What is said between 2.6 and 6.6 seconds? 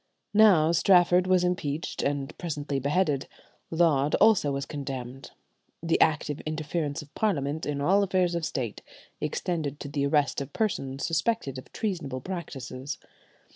beheaded; Laud also was condemned. The active